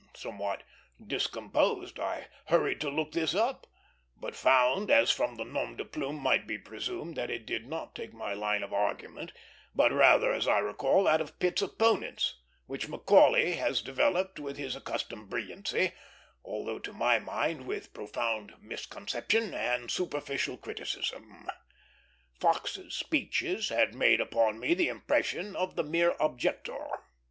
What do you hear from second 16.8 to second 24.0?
my mind with profound misconception and superficial criticism. Fox's speeches had